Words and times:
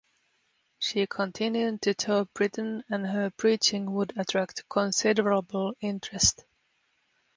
She 0.79 1.05
continued 1.05 1.83
to 1.83 1.93
tour 1.93 2.25
Britain 2.33 2.83
and 2.89 3.05
her 3.05 3.29
preaching 3.29 3.93
would 3.93 4.17
attract 4.17 4.67
considerable 4.67 5.75
interest. 5.79 6.43